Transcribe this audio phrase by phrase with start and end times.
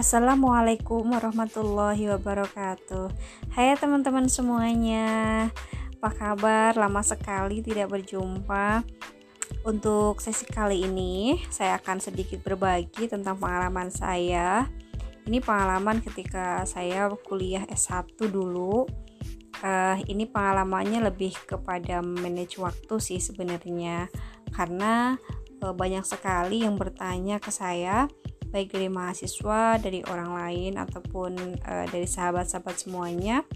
[0.00, 3.12] Assalamualaikum warahmatullahi wabarakatuh.
[3.52, 5.52] Hai teman-teman semuanya.
[6.00, 6.72] Apa kabar?
[6.72, 8.80] Lama sekali tidak berjumpa.
[9.60, 14.72] Untuk sesi kali ini Saya akan sedikit berbagi tentang pengalaman saya.
[15.28, 18.88] Ini pengalaman ketika saya kuliah S1 dulu.
[19.60, 24.08] Uh, Ini pengalamannya lebih kepada manage waktu sih sebenarnya.
[24.48, 25.20] Karena
[25.60, 28.08] uh, banyak sekali yang bertanya ke saya
[28.50, 33.46] baik dari mahasiswa, dari orang lain ataupun uh, dari sahabat-sahabat semuanya.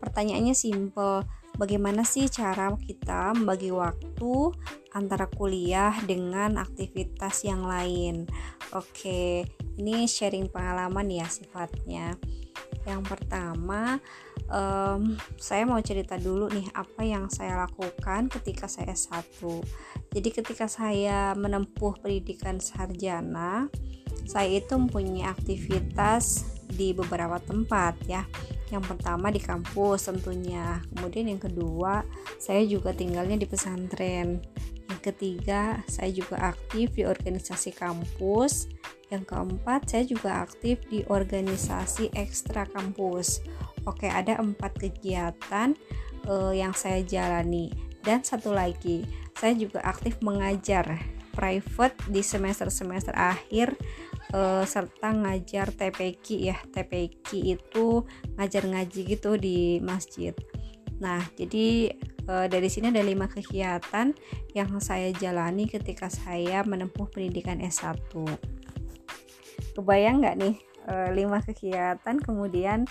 [0.00, 1.26] Pertanyaannya simple,
[1.60, 4.32] bagaimana sih cara kita membagi waktu
[4.96, 8.24] antara kuliah dengan aktivitas yang lain?
[8.72, 9.44] Oke,
[9.76, 12.16] ini sharing pengalaman ya sifatnya.
[12.88, 14.00] Yang pertama,
[14.50, 19.40] um, saya mau cerita dulu nih apa yang saya lakukan ketika saya S1.
[20.10, 23.70] Jadi ketika saya menempuh pendidikan sarjana,
[24.26, 28.26] saya itu mempunyai aktivitas di beberapa tempat ya.
[28.70, 30.78] Yang pertama di kampus tentunya.
[30.94, 32.06] Kemudian yang kedua,
[32.38, 34.38] saya juga tinggalnya di pesantren.
[34.86, 38.79] Yang ketiga, saya juga aktif di organisasi kampus
[39.10, 43.42] yang keempat, saya juga aktif di organisasi ekstra kampus.
[43.84, 45.74] Oke, ada empat kegiatan
[46.30, 47.74] uh, yang saya jalani.
[48.00, 50.86] Dan satu lagi, saya juga aktif mengajar
[51.34, 53.74] private di semester-semester akhir
[54.30, 56.56] uh, serta ngajar TPQ ya.
[56.70, 58.06] TPQ itu
[58.38, 60.32] ngajar ngaji gitu di masjid.
[61.02, 61.96] Nah, jadi
[62.30, 64.14] uh, dari sini ada lima kegiatan
[64.54, 68.12] yang saya jalani ketika saya menempuh pendidikan S1
[69.80, 70.56] kebayang nggak nih
[70.92, 72.84] uh, lima kegiatan kemudian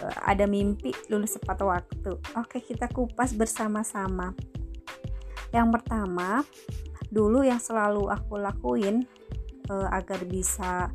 [0.00, 2.14] uh, ada mimpi lulus tepat waktu.
[2.38, 4.32] Oke kita kupas bersama-sama.
[5.50, 6.46] Yang pertama
[7.10, 9.02] dulu yang selalu aku lakuin
[9.72, 10.92] uh, agar bisa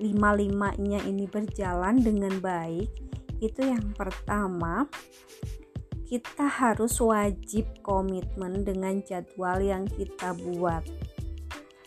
[0.00, 2.88] lima-limanya ini berjalan dengan baik
[3.40, 4.88] itu yang pertama
[6.08, 10.82] kita harus wajib komitmen dengan jadwal yang kita buat.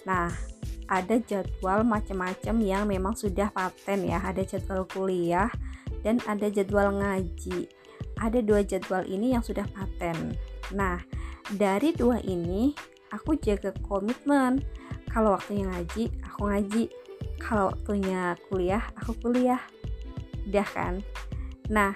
[0.07, 0.52] Nah
[0.87, 4.19] ada jadwal macam-macam yang memang sudah paten ya.
[4.19, 5.49] Ada jadwal kuliah
[6.03, 7.67] dan ada jadwal ngaji.
[8.19, 10.37] Ada dua jadwal ini yang sudah paten.
[10.75, 11.01] Nah
[11.55, 12.73] dari dua ini
[13.11, 14.61] aku jaga komitmen.
[15.09, 16.83] Kalau waktunya ngaji aku ngaji.
[17.39, 19.61] Kalau waktunya kuliah aku kuliah.
[20.47, 20.99] Udah kan?
[21.71, 21.95] Nah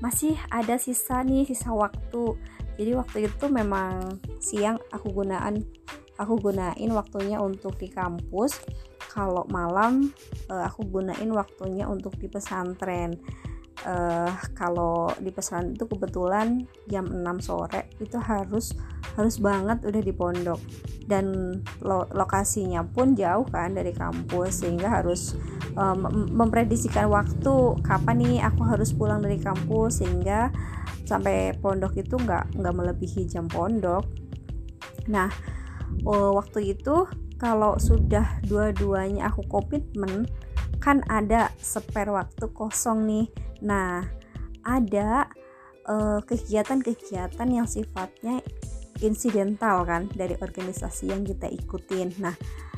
[0.00, 2.36] masih ada sisa nih sisa waktu.
[2.76, 5.56] Jadi waktu itu memang siang aku gunakan
[6.16, 8.60] aku gunain waktunya untuk di kampus.
[9.12, 10.12] Kalau malam
[10.52, 13.16] uh, aku gunain waktunya untuk di pesantren.
[13.84, 18.72] Uh, kalau di pesantren itu kebetulan jam 6 sore itu harus
[19.14, 20.60] harus banget udah di pondok.
[21.06, 25.38] Dan lo, lokasinya pun jauh kan dari kampus sehingga harus
[25.78, 30.50] um, memprediksikan waktu kapan nih aku harus pulang dari kampus sehingga
[31.06, 34.02] sampai pondok itu nggak nggak melebihi jam pondok.
[35.06, 35.30] Nah
[36.06, 40.24] uh, waktu itu kalau sudah dua-duanya aku komitmen
[40.80, 43.26] kan ada spare waktu kosong nih.
[43.64, 44.04] Nah
[44.66, 45.28] ada
[45.86, 48.42] kegiatan kegiatan-kegiatan yang sifatnya
[48.98, 52.10] insidental kan dari organisasi yang kita ikutin.
[52.18, 52.34] Nah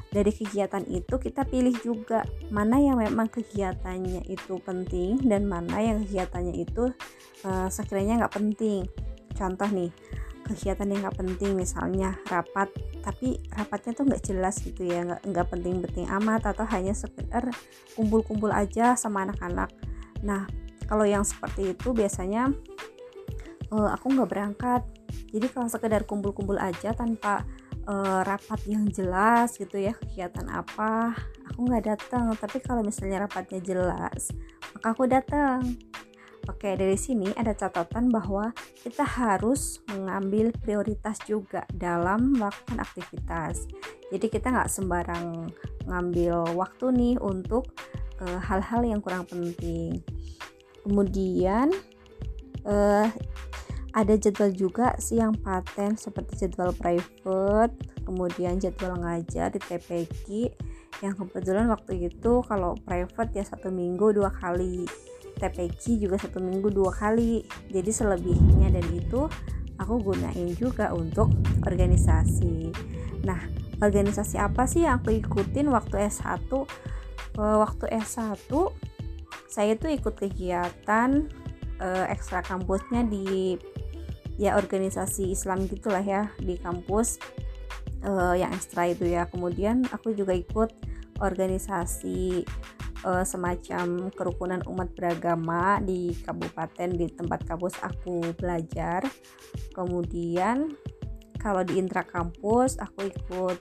[0.08, 6.04] dari kegiatan itu kita pilih juga mana yang memang kegiatannya itu penting dan mana yang
[6.04, 6.92] kegiatannya itu
[7.44, 8.88] uh, sekiranya nggak penting.
[9.36, 9.92] Contoh nih
[10.48, 12.72] kegiatan yang nggak penting misalnya rapat
[13.04, 17.52] tapi rapatnya tuh nggak jelas gitu ya nggak penting-penting amat atau hanya sekedar
[17.94, 19.70] kumpul-kumpul aja sama anak-anak.
[20.24, 20.48] Nah
[20.88, 22.48] kalau yang seperti itu biasanya
[23.72, 24.82] uh, aku nggak berangkat.
[25.28, 27.44] Jadi kalau sekedar kumpul-kumpul aja tanpa
[27.84, 31.12] uh, rapat yang jelas gitu ya kegiatan apa
[31.52, 32.32] aku nggak datang.
[32.34, 34.32] Tapi kalau misalnya rapatnya jelas
[34.74, 35.87] maka aku datang
[36.48, 43.68] Oke, dari sini ada catatan bahwa kita harus mengambil prioritas juga dalam melakukan aktivitas.
[44.08, 45.52] Jadi kita nggak sembarang
[45.84, 47.68] ngambil waktu nih untuk
[48.24, 50.00] eh, hal-hal uh, yang kurang penting.
[50.88, 51.68] Kemudian
[52.64, 53.06] uh,
[53.92, 57.76] ada jadwal juga sih yang paten seperti jadwal private,
[58.08, 60.48] kemudian jadwal ngajar di TPQ
[61.04, 64.88] yang kebetulan waktu itu kalau private ya satu minggu dua kali
[65.38, 67.46] TPQ juga satu minggu dua kali.
[67.70, 69.30] Jadi selebihnya dari itu
[69.78, 71.30] aku gunain juga untuk
[71.64, 72.74] organisasi.
[73.22, 73.38] Nah
[73.78, 78.50] organisasi apa sih yang aku ikutin waktu S1 eh, waktu S1
[79.48, 81.24] saya tuh ikut kegiatan
[81.80, 83.56] uh, ekstra kampusnya di
[84.36, 87.18] ya organisasi Islam gitulah ya di kampus
[88.04, 89.26] uh, yang ekstra itu ya.
[89.26, 90.70] Kemudian aku juga ikut
[91.18, 92.46] organisasi
[93.04, 99.04] uh, semacam kerukunan umat beragama di kabupaten di tempat kampus aku belajar.
[99.74, 100.72] Kemudian
[101.38, 103.58] kalau di intra kampus aku ikut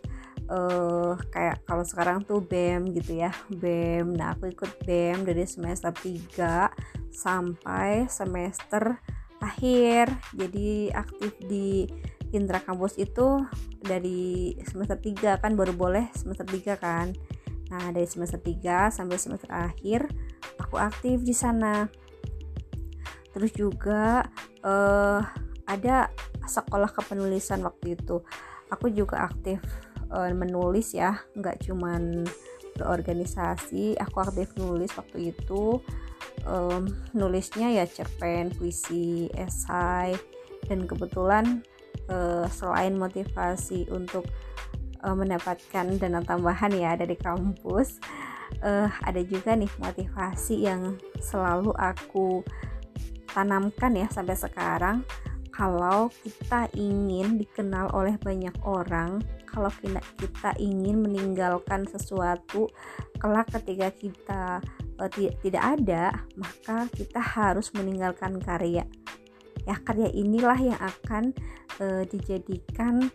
[0.49, 4.17] uh, kayak kalau sekarang tuh BEM gitu ya BEM.
[4.17, 8.97] Nah aku ikut BEM dari semester 3 sampai semester
[9.37, 10.09] akhir.
[10.33, 11.85] Jadi aktif di
[12.35, 13.39] intra kampus itu
[13.79, 17.15] dari semester 3 kan baru boleh semester 3 kan
[17.67, 20.07] nah dari semester 3 sampai semester akhir
[20.59, 21.87] aku aktif di sana.
[23.35, 24.25] Terus juga
[24.65, 25.21] uh,
[25.67, 26.09] ada
[26.47, 28.23] sekolah kepenulisan waktu itu.
[28.71, 29.61] Aku juga aktif
[30.09, 32.25] uh, menulis ya nggak cuman
[32.79, 33.99] berorganisasi.
[33.99, 35.79] Aku aktif nulis waktu itu
[36.45, 40.15] um, nulisnya ya cerpen puisi esai
[40.67, 41.63] dan kebetulan
[42.11, 44.27] uh, selain motivasi untuk
[45.03, 47.99] uh, mendapatkan dana tambahan ya dari kampus
[48.63, 52.41] uh, ada juga nih motivasi yang selalu aku
[53.33, 55.03] tanamkan ya sampai sekarang
[55.57, 59.17] kalau kita ingin dikenal oleh banyak orang,
[59.49, 59.73] kalau
[60.21, 62.69] kita, ingin meninggalkan sesuatu,
[63.17, 64.43] kelak ketika kita
[65.01, 65.09] uh,
[65.41, 68.85] tidak ada, maka kita harus meninggalkan karya.
[69.65, 71.33] Ya, karya inilah yang akan
[71.81, 73.09] uh, dijadikan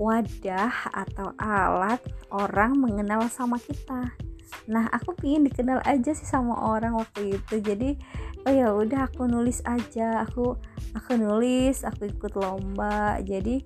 [0.00, 2.00] wadah atau alat
[2.32, 4.12] orang mengenal sama kita.
[4.68, 7.60] Nah, aku pingin dikenal aja sih sama orang waktu itu.
[7.60, 7.96] Jadi
[8.46, 10.58] oh ya udah aku nulis aja aku
[10.98, 13.62] aku nulis aku ikut lomba jadi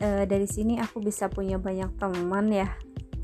[0.00, 2.68] e, dari sini aku bisa punya banyak teman ya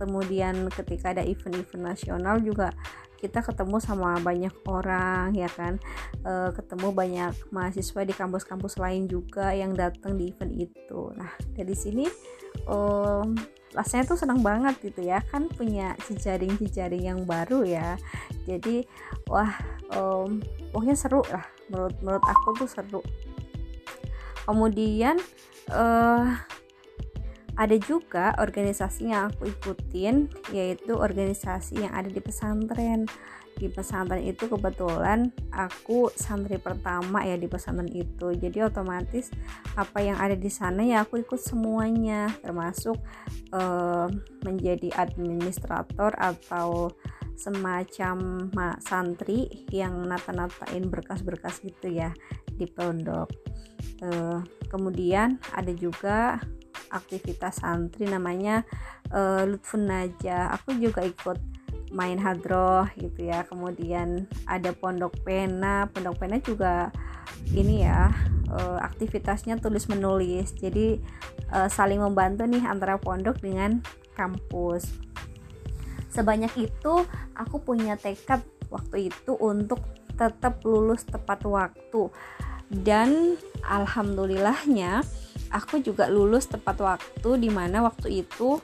[0.01, 2.73] kemudian ketika ada event-event nasional juga
[3.27, 5.83] kita ketemu sama banyak orang ya kan?
[6.23, 11.11] E, ketemu banyak mahasiswa di kampus-kampus lain juga yang datang di event itu.
[11.19, 12.07] Nah dari sini
[12.71, 13.35] um,
[13.75, 15.21] rasanya tuh senang banget gitu ya.
[15.29, 17.99] Kan punya jejaring-jejaring yang baru ya.
[18.47, 18.87] Jadi
[19.27, 19.51] wah
[19.93, 20.39] um,
[20.71, 21.45] pokoknya seru lah.
[21.69, 23.03] Menurut menurut aku tuh seru.
[24.47, 25.19] Kemudian
[25.75, 26.31] uh,
[27.57, 33.09] ada juga organisasi yang aku ikutin yaitu organisasi yang ada di pesantren
[33.57, 39.33] di pesantren itu kebetulan aku santri pertama ya di pesantren itu jadi otomatis
[39.81, 43.01] apa yang ada di sana ya aku ikut semuanya termasuk
[43.57, 44.13] uh,
[44.45, 46.93] menjadi administrator atau
[47.37, 48.49] semacam
[48.81, 52.11] santri yang nata-natain berkas-berkas gitu ya
[52.49, 53.29] di pondok.
[54.01, 54.41] Uh,
[54.73, 56.41] kemudian ada juga
[56.91, 58.63] aktivitas santri namanya
[59.11, 60.53] uh, Lutfun Naja.
[60.59, 61.39] Aku juga ikut
[61.95, 63.47] main hadroh gitu ya.
[63.47, 65.87] Kemudian ada pondok pena.
[65.91, 66.91] Pondok pena juga
[67.55, 68.11] ini ya
[68.51, 70.55] uh, aktivitasnya tulis menulis.
[70.55, 70.99] Jadi
[71.55, 73.83] uh, saling membantu nih antara pondok dengan
[74.17, 75.07] kampus
[76.17, 76.95] sebanyak itu
[77.37, 78.41] aku punya tekad
[78.73, 79.85] waktu itu untuk
[80.17, 82.09] tetap lulus tepat waktu
[82.73, 83.37] dan
[83.69, 85.05] alhamdulillahnya
[85.51, 88.59] aku juga lulus tepat waktu di mana waktu itu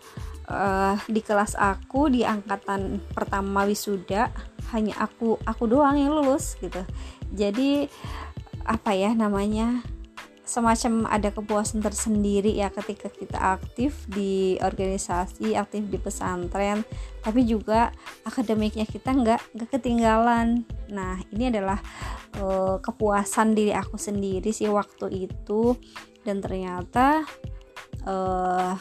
[0.49, 4.33] uh, di kelas aku di angkatan pertama wisuda
[4.75, 6.83] hanya aku aku doang yang lulus gitu.
[7.33, 7.87] Jadi
[8.63, 9.83] apa ya namanya
[10.53, 16.85] semacam ada kepuasan tersendiri ya ketika kita aktif di organisasi, aktif di pesantren,
[17.25, 17.89] tapi juga
[18.29, 20.69] akademiknya kita nggak nggak ketinggalan.
[20.93, 21.81] Nah ini adalah
[22.37, 25.73] uh, kepuasan diri aku sendiri sih waktu itu
[26.21, 27.25] dan ternyata
[28.05, 28.77] uh,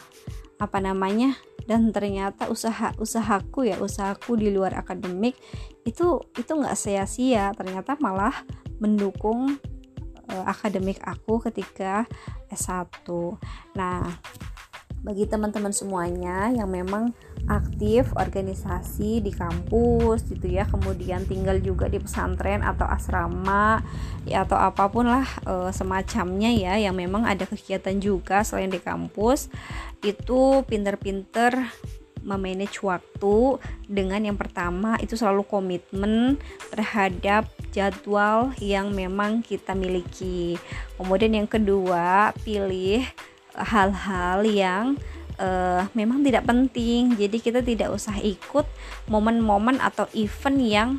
[0.60, 5.40] apa namanya dan ternyata usaha usahaku ya usahaku di luar akademik
[5.88, 8.34] itu itu nggak sia-sia ternyata malah
[8.82, 9.58] mendukung
[10.32, 12.08] uh, akademik aku ketika
[12.52, 13.08] S1.
[13.76, 14.08] Nah,
[15.02, 17.10] bagi teman-teman semuanya yang memang
[17.50, 23.82] aktif organisasi di kampus gitu ya kemudian tinggal juga di pesantren atau asrama
[24.30, 28.78] ya atau apa pun lah e, semacamnya ya yang memang ada kegiatan juga selain di
[28.78, 29.50] kampus
[30.06, 31.66] itu pinter-pinter
[32.22, 33.58] memanage waktu
[33.90, 36.38] dengan yang pertama itu selalu komitmen
[36.70, 40.56] terhadap jadwal yang memang kita miliki.
[40.96, 43.04] Kemudian yang kedua, pilih
[43.58, 44.86] hal-hal yang
[45.42, 47.18] uh, memang tidak penting.
[47.18, 48.66] Jadi kita tidak usah ikut
[49.10, 50.90] momen-momen atau event yang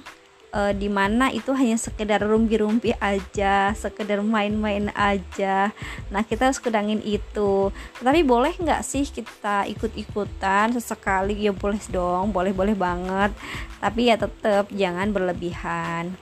[0.53, 5.73] uh, di mana itu hanya sekedar rumpi-rumpi aja, sekedar main-main aja.
[6.13, 7.73] Nah kita harus kudangin itu.
[7.99, 11.41] Tapi boleh nggak sih kita ikut-ikutan sesekali?
[11.41, 13.33] Ya boleh dong, boleh-boleh banget.
[13.81, 16.15] Tapi ya tetap jangan berlebihan.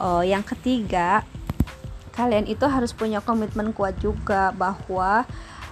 [0.00, 1.24] Oh, yang ketiga,
[2.12, 5.24] kalian itu harus punya komitmen kuat juga bahwa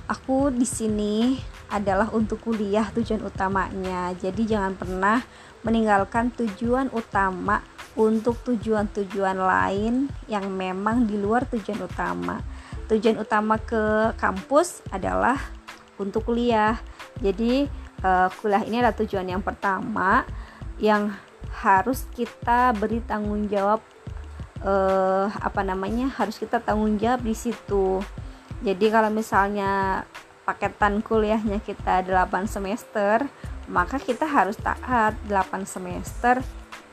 [0.08, 1.40] aku di sini
[1.70, 4.10] adalah untuk kuliah tujuan utamanya.
[4.18, 5.22] Jadi jangan pernah
[5.62, 7.62] meninggalkan tujuan utama
[7.98, 12.38] untuk tujuan-tujuan lain yang memang di luar tujuan utama.
[12.86, 15.38] Tujuan utama ke kampus adalah
[15.98, 16.78] untuk kuliah.
[17.18, 17.66] Jadi
[18.02, 20.22] uh, kuliah ini adalah tujuan yang pertama
[20.78, 21.12] yang
[21.50, 23.82] harus kita beri tanggung jawab
[24.62, 28.00] uh, apa namanya harus kita tanggung jawab di situ.
[28.60, 30.04] Jadi kalau misalnya
[30.44, 33.24] paketan kuliahnya kita 8 semester,
[33.70, 36.42] maka kita harus taat 8 semester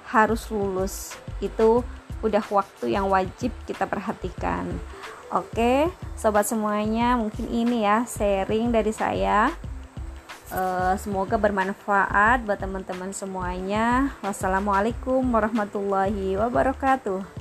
[0.08, 1.14] harus lulus.
[1.44, 1.84] Itu
[2.26, 4.66] udah waktu yang wajib kita perhatikan.
[5.28, 9.52] Oke, sobat semuanya, mungkin ini ya sharing dari saya.
[10.48, 14.16] Uh, semoga bermanfaat buat teman-teman semuanya.
[14.24, 17.37] Wassalamualaikum warahmatullahi wabarakatuh.